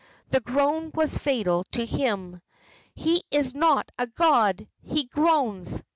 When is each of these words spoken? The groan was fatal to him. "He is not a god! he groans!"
The 0.31 0.39
groan 0.39 0.89
was 0.95 1.19
fatal 1.19 1.63
to 1.73 1.85
him. 1.85 2.41
"He 2.95 3.21
is 3.29 3.53
not 3.53 3.91
a 3.99 4.07
god! 4.07 4.67
he 4.81 5.03
groans!" 5.03 5.83